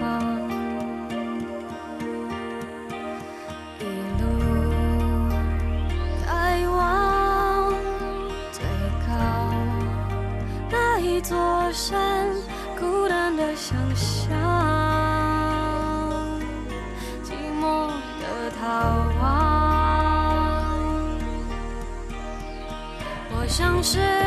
[0.00, 0.48] 放。
[3.78, 3.82] 一
[4.18, 4.24] 路
[6.24, 7.74] 抬往
[8.50, 8.64] 最
[9.06, 9.12] 高
[10.70, 12.28] 那一座山，
[12.80, 14.30] 孤单的想象，
[23.82, 24.17] 是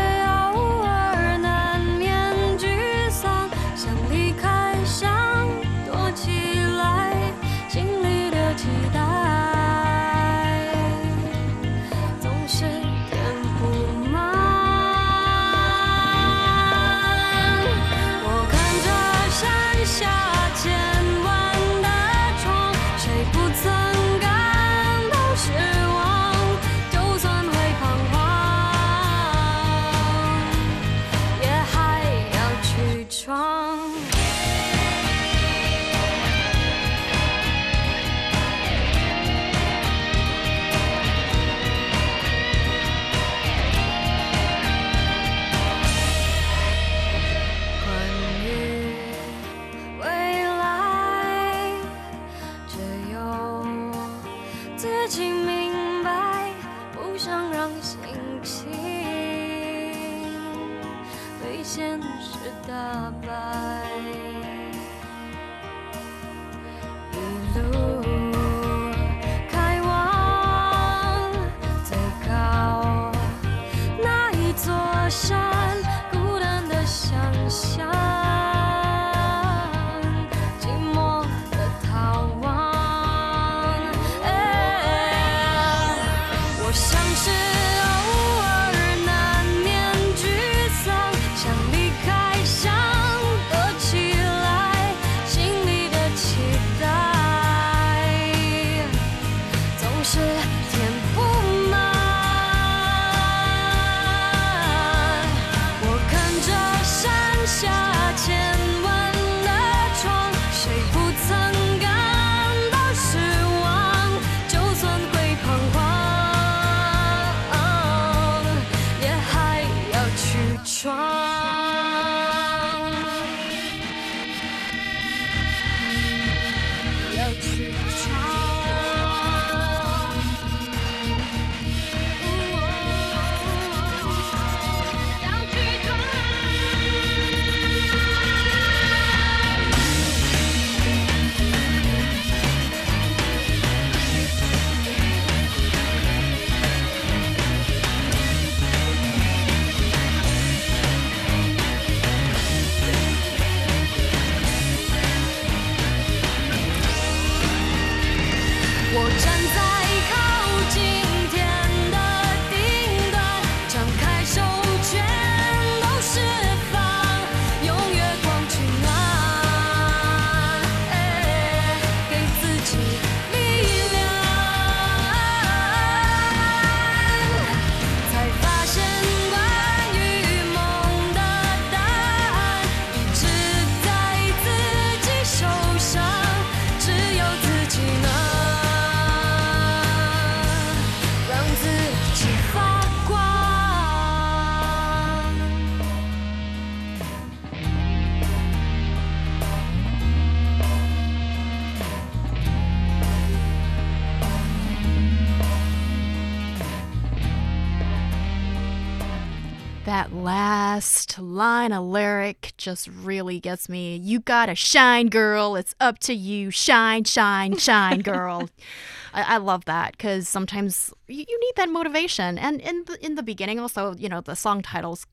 [211.22, 213.95] line of lyric just really gets me.
[213.95, 215.55] You gotta shine, girl.
[215.55, 216.51] It's up to you.
[216.51, 218.49] Shine, shine, shine, girl.
[219.13, 222.38] I, I love that because sometimes you, you need that motivation.
[222.38, 225.05] And in the, in the beginning, also, you know, the song titles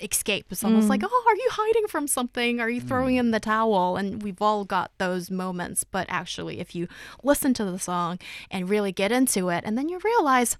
[0.00, 0.46] escape.
[0.50, 1.08] It's almost like, mm.
[1.10, 2.60] oh, are you hiding from something?
[2.60, 3.20] Are you throwing mm.
[3.20, 3.96] in the towel?
[3.96, 5.84] And we've all got those moments.
[5.84, 6.88] But actually, if you
[7.22, 8.18] listen to the song
[8.50, 10.56] and really get into it, and then you realize,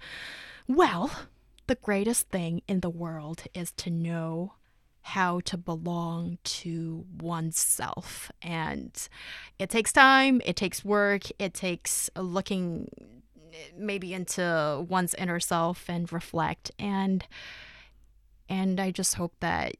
[0.68, 1.10] well,
[1.66, 4.54] the greatest thing in the world is to know
[5.06, 8.32] how to belong to oneself.
[8.42, 8.90] And
[9.56, 12.90] it takes time, it takes work, it takes looking
[13.78, 17.24] maybe into one's inner self and reflect and
[18.48, 19.76] and I just hope that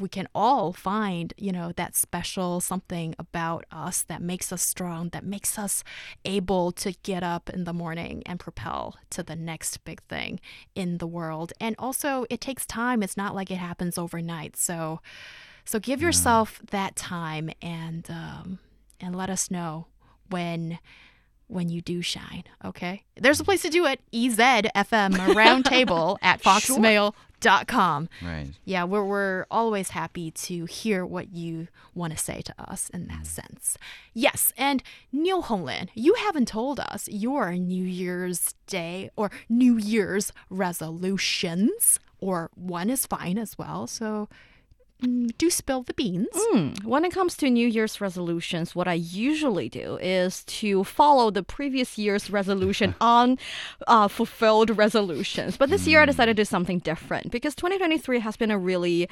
[0.00, 5.10] we can all find, you know, that special something about us that makes us strong,
[5.10, 5.84] that makes us
[6.24, 10.40] able to get up in the morning and propel to the next big thing
[10.74, 11.52] in the world.
[11.60, 13.02] And also, it takes time.
[13.02, 14.56] It's not like it happens overnight.
[14.56, 15.00] So,
[15.64, 18.58] so give yourself that time and um,
[19.00, 19.86] and let us know
[20.28, 20.78] when
[21.46, 22.44] when you do shine.
[22.64, 24.00] Okay, there's a place to do it.
[24.12, 27.12] EZFM Roundtable at foxmail.com.
[28.22, 28.48] Right.
[28.64, 33.06] Yeah, we're, we're always happy to hear what you want to say to us in
[33.08, 33.26] that mm.
[33.26, 33.78] sense.
[34.12, 34.82] Yes, and
[35.12, 42.50] Niu Honglin, you haven't told us your New Year's Day or New Year's resolutions, or
[42.54, 43.86] one is fine as well.
[43.86, 44.28] So
[45.02, 46.28] mm, do spill the beans.
[46.84, 51.42] When it comes to New Year's resolutions, what I usually do is to follow the
[51.42, 53.38] previous year's resolution on
[53.86, 55.56] uh, fulfilled resolutions.
[55.56, 59.08] But this year I decided to do something different because 2023 has been a really,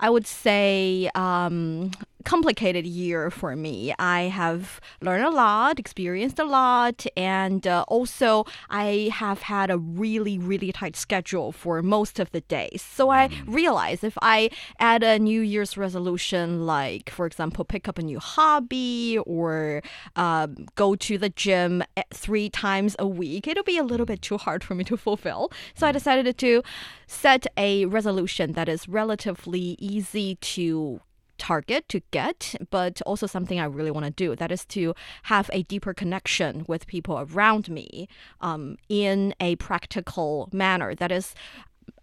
[0.00, 1.90] I would say, um,
[2.24, 3.94] complicated year for me.
[3.98, 9.78] I have learned a lot, experienced a lot, and uh, also I have had a
[9.78, 12.82] really, really tight schedule for most of the days.
[12.82, 17.98] So I realized if I add a New Year's resolution, like, for example, pick up
[17.98, 19.82] a new hobby or
[20.16, 24.22] um, go to the gym eh, three times a week, it'll be a little bit
[24.22, 25.50] too hard for me to fulfill.
[25.74, 26.62] So I decided to
[27.06, 31.00] set a resolution that is relatively easy to
[31.38, 34.36] target to get, but also something I really want to do.
[34.36, 38.08] That is to have a deeper connection with people around me
[38.40, 40.94] um, in a practical manner.
[40.94, 41.34] That is,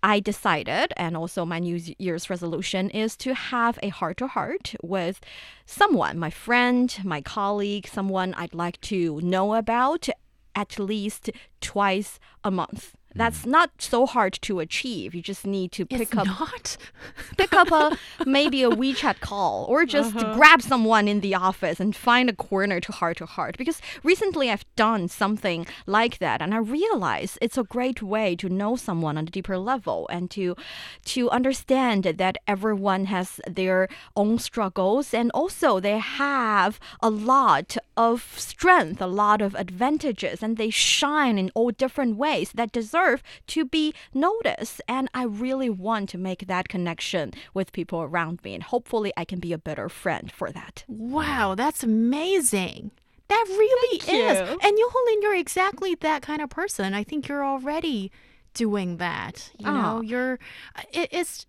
[0.02, 4.76] I decided, and also my New Year's resolution is to have a heart to heart
[4.82, 5.20] with
[5.66, 10.10] someone, my friend, my colleague, someone I'd like to know about
[10.56, 11.30] at least
[11.60, 12.96] twice a month.
[13.16, 15.16] That's not so hard to achieve.
[15.16, 16.76] You just need to It's pick up not.
[17.38, 20.36] pick up a maybe a WeChat call or just uh-huh.
[20.36, 24.52] grab someone in the office and find a corner to heart to heart because recently
[24.52, 29.18] I've done something like that and I realize it's a great way to know someone
[29.18, 30.56] on a deeper level and to
[31.06, 33.88] to understand that everyone has their
[34.18, 40.58] own struggles and also they have a lot of strength, a lot of advantages and
[40.58, 43.05] they shine in all different ways that deserve
[43.48, 48.54] to be noticed and I really want to make that connection with people around me
[48.54, 50.84] and hopefully I can be a better friend for that.
[50.88, 52.92] Wow, that's amazing.
[53.28, 54.50] That really Thank is.
[54.50, 54.60] you.
[54.62, 56.94] And Niu Honglin, you're exactly that kind of person.
[56.94, 58.12] I think you're already
[58.54, 59.52] doing that.
[59.58, 60.02] You know, oh.
[60.02, 60.40] you're
[60.76, 61.46] uh, it, it's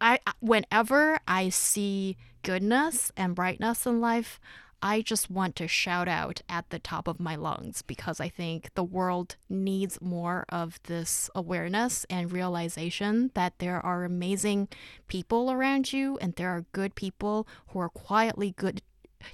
[0.00, 4.40] I- whenever I see goodness and brightness in life,
[4.82, 8.70] I just want to shout out at the top of my lungs because I think
[8.74, 14.68] the world needs more of this awareness and realization that there are amazing
[15.08, 18.82] people around you and there are good people who are quietly good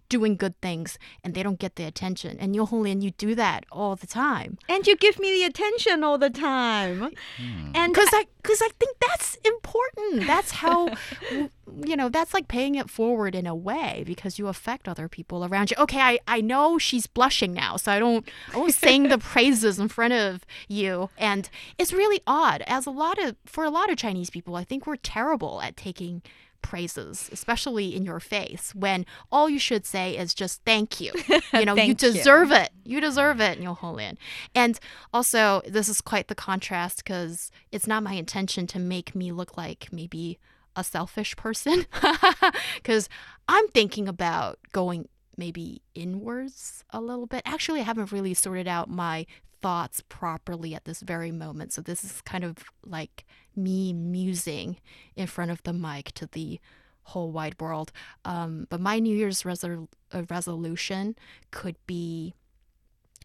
[0.08, 2.38] doing good things and they don't get the attention.
[2.38, 4.58] And Niu Honglin, you do that all the time.
[4.68, 7.12] And you give me the attention all the time.
[7.36, 7.72] Hmm.
[7.74, 10.26] And because I because I think that's important.
[10.26, 10.88] That's how
[11.84, 15.44] you know that's like paying it forward in a way because you affect other people
[15.44, 15.76] around you.
[15.78, 19.78] Okay, I I know she's blushing now, so I don't I won't sing the praises
[19.78, 21.10] in front of you.
[21.16, 24.64] And it's really odd as a lot of for a lot of Chinese people, I
[24.64, 26.22] think we're terrible at taking
[26.62, 31.12] praises especially in your face when all you should say is just thank you
[31.52, 32.12] you know you Thank you.
[32.12, 34.16] deserve it you deserve it Niu Honglin.
[34.54, 34.78] and
[35.12, 39.56] also this is quite the contrast because it's not my intention to make me look
[39.56, 40.38] like maybe
[40.74, 41.86] a selfish person
[42.76, 43.08] because
[43.48, 48.88] i'm thinking about going maybe inwards a little bit actually i haven't really sorted out
[48.88, 49.26] my
[49.62, 54.76] thoughts properly at this very moment so this is kind of like me musing
[55.16, 56.60] in front of the mic to the
[57.04, 57.92] whole wide world
[58.24, 61.16] um, but my new year's resol- uh, resolution
[61.50, 62.34] could be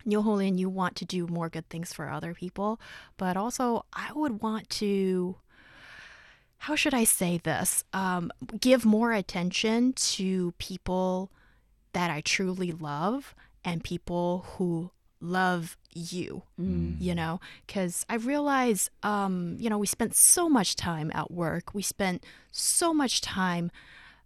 [0.07, 2.79] Niu Honglin, you want to do more good things for other people,
[3.17, 5.35] but also I would want to,
[6.59, 7.83] how should I say this?
[7.91, 11.29] Um, give more attention to people
[11.91, 13.35] that I truly love
[13.65, 16.43] and people who love you,
[16.99, 17.39] you know?
[17.65, 22.23] Because I realize, um, you know, we spent so much time at work, we spent
[22.51, 23.71] so much time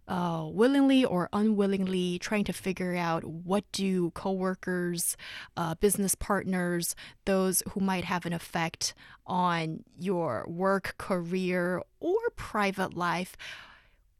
[0.08, 5.16] uh, willingly or unwillingly trying to figure out what do coworkers,
[5.56, 6.94] uh, business partners,
[7.24, 8.94] those who might have an effect
[9.26, 13.36] on your work, career, or private life,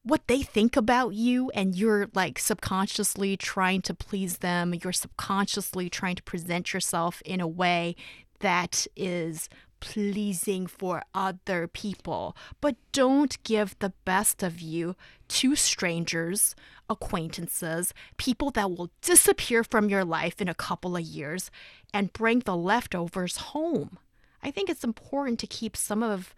[0.04, 4.74] what they think about you, and you're like subconsciously trying to please them.
[4.82, 7.96] You're subconsciously trying to present yourself in a way
[8.40, 9.48] that is
[9.80, 14.94] pleasing for other people, but don't give the best of you
[15.26, 16.54] to strangers,
[16.88, 21.50] acquaintances, people that will disappear from your life in a couple of years
[21.92, 23.98] and bring the leftovers home.
[24.40, 26.34] I think it's important to keep some of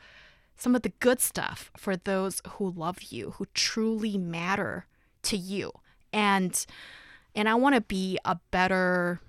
[0.57, 4.86] some of the good stuff for those who love you, who truly matter
[5.22, 5.72] to you.
[6.12, 6.64] And
[7.34, 9.20] and I want to be a better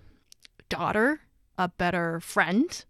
[0.70, 1.22] daughter,
[1.58, 2.86] a better friend,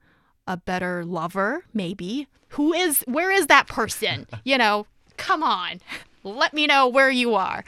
[0.48, 2.28] a better lover, maybe.
[2.50, 4.28] Who is where is that person?
[4.44, 4.86] You know,
[5.18, 5.82] come on.
[6.24, 7.64] Let me know where you are.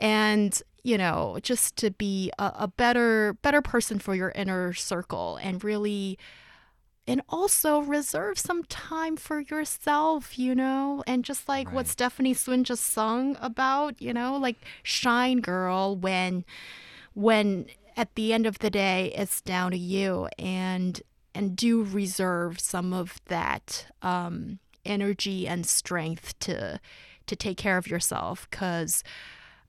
[0.00, 5.36] And you know, just to be a, a better better person for your inner circle
[5.36, 6.18] and really
[7.06, 12.64] and also reserve some time for yourself, you know, and just like what Stephanie Sun
[12.64, 16.44] just sung about, you know, like shine girl when
[17.14, 21.02] when at the end of the day it's down to you and
[21.34, 26.80] and do reserve some of that um energy and strength to
[27.26, 29.02] to take care of yourself cuz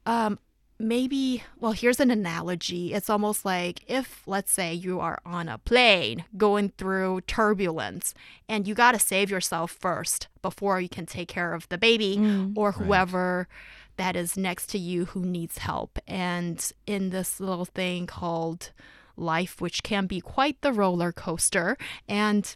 [0.05, 0.37] um
[0.81, 2.93] maybe well here's an analogy.
[2.93, 8.13] It's almost like if let's say you are on a plane going through turbulence
[8.49, 12.17] and you got to save yourself first before you can take care of the baby
[12.17, 13.47] mm, or whoever
[13.97, 15.99] that is next to you who needs help.
[16.07, 18.71] And in this little thing called
[19.17, 21.77] life which can be quite the roller coaster
[22.07, 22.55] and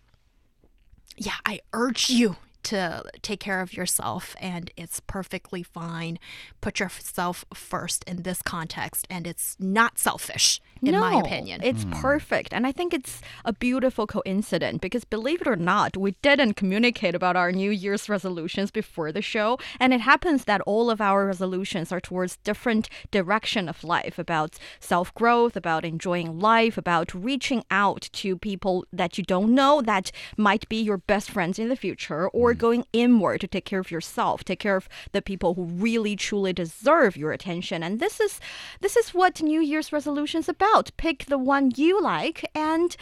[1.18, 6.20] yeah, I urge you to take care of yourself, and it's perfectly fine.
[6.62, 11.62] Put yourself first in this context, and it's not selfish, in my No, opinion.
[11.64, 11.92] It's hmm.
[11.92, 12.54] perfect.
[12.54, 17.16] And I think it's a beautiful coincidence because believe it or not, we didn't communicate
[17.16, 19.58] about our New Year's resolutions before the show.
[19.80, 24.58] And it happens that all of our resolutions are towards different direction of life, about
[24.80, 30.68] self-growth, about enjoying life, about reaching out to people that you don't know that might
[30.68, 34.44] be your best friends in the future, or going inward to take care of yourself,
[34.44, 37.84] take care of the people who really truly deserve your attention.
[37.84, 38.40] And this is
[38.82, 40.92] this is what New Year's resolutions about.
[40.98, 42.96] Pick the one you like and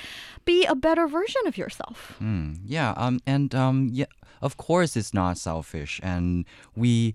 [0.46, 2.16] be a better version of yourself.
[2.22, 4.06] Mm, yeah, um, and um, yeah,
[4.42, 6.46] of course it's not selfish, and
[6.76, 7.14] we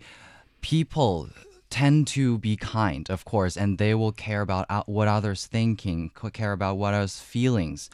[0.61, 1.29] people
[1.71, 6.53] tend to be kind, of course, and they will care about what others thinking, care
[6.53, 7.91] about what others feelings.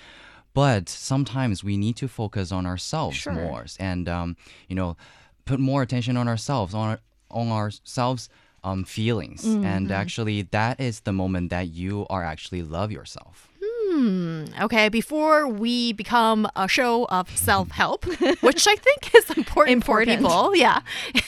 [0.55, 3.32] But sometimes we need to focus on ourselves Sure.
[3.32, 4.36] more, and um,
[4.68, 4.96] you know,
[5.44, 7.00] put more attention on ourselves, on our,
[7.30, 8.28] on ourselves.
[8.66, 13.50] Um, feelings, and actually, that is the moment that you are actually love yourself.
[14.61, 18.07] Okay, before we become a show of self help,
[18.40, 20.20] which I think is important, Important.
[20.22, 20.57] for people.
[20.57, 20.80] Yeah.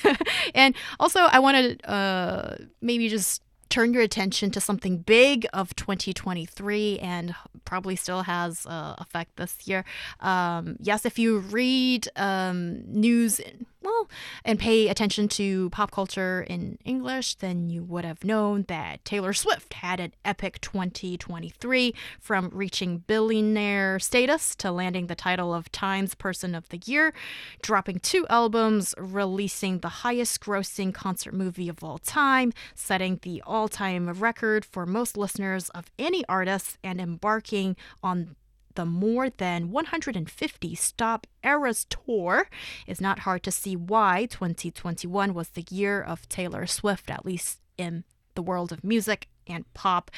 [0.55, 5.75] and also, I want to uh, maybe just turn your attention to something big of
[5.77, 9.85] 2023 and probably still has uh, effect this year.
[10.21, 13.41] Um, yes, if you read um, news,
[13.87, 14.09] well,
[14.45, 19.33] and pay attention to pop culture in English, then you would have known that Taylor
[19.33, 26.15] Swift had an epic 2023 from reaching billionaire status to landing the title of Times
[26.15, 27.15] Person of the Year,
[27.63, 33.69] dropping two albums, releasing the highest grossing concert movie of all time, setting the all
[33.69, 38.35] time record for most listeners of any artist, and embarking on
[38.77, 42.49] the more than 150 stop eras tour.
[42.87, 47.61] It's not hard to see why 2021 was the year of Taylor Swift at least
[47.77, 48.05] in
[48.35, 50.11] the world of music and pop.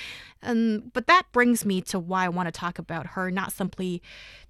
[0.42, 4.02] Um, but that brings me to why I want to talk about her not simply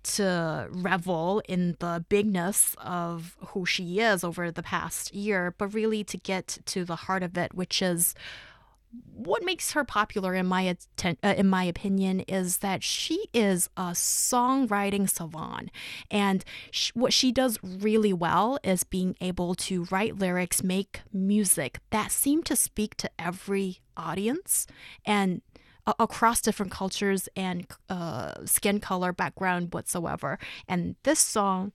[0.05, 6.05] to revel in the bigness of who she is over the past year but really
[6.05, 8.15] to get to the heart of it which is
[9.13, 13.69] what makes her popular in my atten- uh, in my opinion is that she is
[13.77, 15.71] a songwriting savant.
[16.11, 21.81] And sh- what she does really well is being able to write lyrics make music
[21.91, 24.67] that seem to speak to every audience
[25.05, 25.43] and
[25.87, 30.39] a- across different cultures and uh, skin color background whatsoever.
[30.67, 31.73] And this song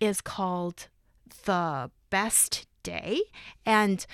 [0.00, 0.88] is called
[1.44, 3.20] the best day.
[3.66, 4.06] And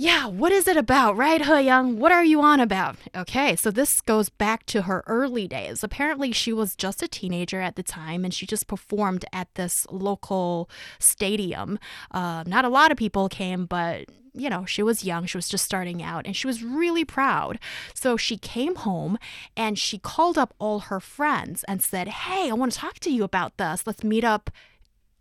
[0.00, 1.96] yeah, what is it about, right, Heyang?
[1.96, 2.94] What are you on about?
[3.16, 5.82] Okay, so this goes back to her early days.
[5.82, 9.88] Apparently, she was just a teenager at the time and she just performed at this
[9.90, 10.70] local
[11.00, 11.80] stadium.
[12.12, 15.48] Uh, not a lot of people came, but you know, she was young, she was
[15.48, 17.58] just starting out, and she was really proud.
[17.92, 19.18] So she came home
[19.56, 23.10] and she called up all her friends and said, Hey, I want to talk to
[23.10, 23.84] you about this.
[23.84, 24.50] Let's meet up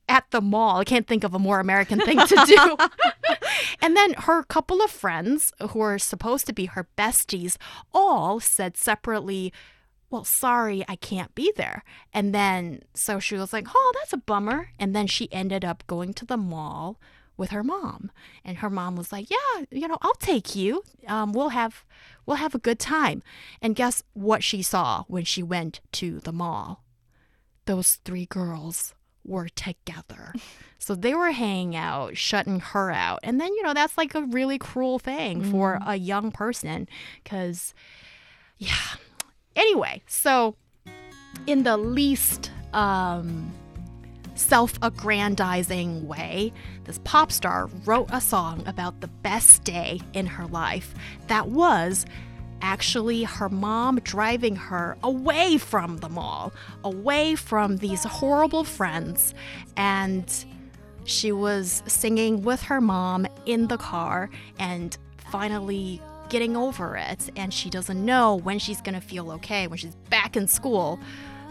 [0.07, 0.77] at the mall.
[0.77, 2.77] I can't think of a more American thing to do.
[3.81, 7.57] and then her couple of friends, who are supposed to be her besties,
[7.93, 9.53] all said separately,
[10.09, 11.83] Well, sorry, I can't be there.
[12.13, 14.69] And then, so she was like, Oh, that's a bummer.
[14.79, 16.99] And then she ended up going to the mall
[17.37, 18.11] with her mom
[18.43, 21.85] and her mom was like yeah you know i'll take you um, we'll have
[22.25, 23.21] we'll have a good time
[23.61, 26.83] and guess what she saw when she went to the mall
[27.65, 28.95] those three girls
[29.27, 30.33] were together.
[30.79, 33.19] So they were hanging out, shutting her out.
[33.23, 36.87] And then, you know, that's like a really cruel thing for a young person
[37.21, 37.73] because,
[38.57, 38.95] yeah.
[39.55, 40.55] Anyway, so
[41.45, 43.51] in the least um,
[44.35, 46.53] self aggrandizing way,
[46.85, 50.93] this pop star wrote a song about the best day in her life
[51.27, 52.05] that was
[52.61, 56.53] actually her mom driving her away from the mall,
[56.83, 59.33] away from these horrible friends.
[59.75, 60.45] And
[61.05, 64.29] she was singing with her mom in the car
[64.59, 64.97] and
[65.31, 67.29] finally getting over it.
[67.35, 70.99] And she doesn't know when she's going to feel okay, when she's back in school.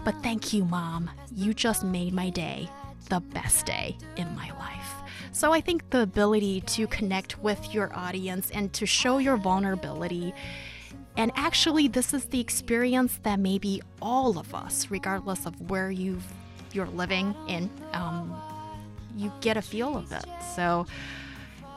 [0.05, 1.11] But thank you, mom.
[1.35, 2.69] You just made my day
[3.09, 4.93] the best day in my life.
[5.33, 10.33] So I think the ability to connect with your audience and to show your vulnerability
[11.17, 16.19] and actually, this is the experience that maybe all of us, regardless of where you
[16.73, 18.37] you're living in, um,
[19.17, 20.27] you get a feel of it.
[20.55, 20.87] So,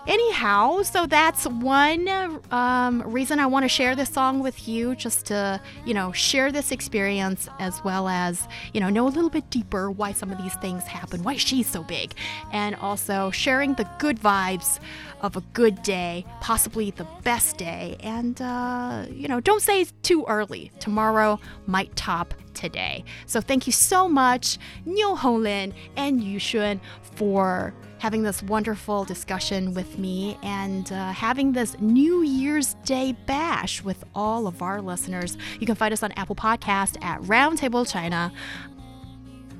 [0.09, 2.09] anyhow, so that's one
[2.51, 6.51] um, reason I want to share this song with you, just to, you know, share
[6.51, 10.37] this experience as well as, you know, know a little bit deeper why some of
[10.39, 12.13] these things happen, why she's so big,
[12.51, 14.79] and also sharing the good vibes
[15.21, 17.95] of a good day, possibly the best day.
[17.99, 20.71] And, uh, you know, don't say it's too early.
[20.79, 23.03] Tomorrow might top today.
[23.27, 26.79] So thank you so much, Niu Honglin and Yushun,
[27.15, 33.83] for having this wonderful discussion with me and uh, having this New Year's Day bash
[33.83, 35.37] with all of our listeners.
[35.59, 38.31] You can find us on Apple Podcast at Roundtable China.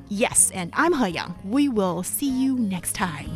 [0.08, 1.36] Yes, and I'm Heyang.
[1.46, 3.30] We will see you next time.